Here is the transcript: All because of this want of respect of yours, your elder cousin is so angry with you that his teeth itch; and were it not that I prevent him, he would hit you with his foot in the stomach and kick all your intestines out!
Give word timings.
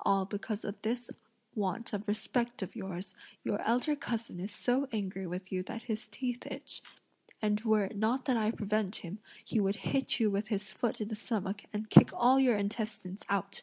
All 0.00 0.26
because 0.26 0.62
of 0.62 0.76
this 0.82 1.10
want 1.54 1.94
of 1.94 2.06
respect 2.06 2.60
of 2.60 2.76
yours, 2.76 3.14
your 3.42 3.62
elder 3.62 3.96
cousin 3.96 4.38
is 4.38 4.52
so 4.52 4.86
angry 4.92 5.26
with 5.26 5.50
you 5.50 5.62
that 5.62 5.84
his 5.84 6.06
teeth 6.06 6.44
itch; 6.44 6.82
and 7.40 7.62
were 7.62 7.84
it 7.84 7.96
not 7.96 8.26
that 8.26 8.36
I 8.36 8.50
prevent 8.50 8.96
him, 8.96 9.20
he 9.42 9.58
would 9.58 9.76
hit 9.76 10.20
you 10.20 10.30
with 10.30 10.48
his 10.48 10.70
foot 10.70 11.00
in 11.00 11.08
the 11.08 11.14
stomach 11.14 11.62
and 11.72 11.88
kick 11.88 12.10
all 12.12 12.38
your 12.38 12.58
intestines 12.58 13.22
out! 13.30 13.62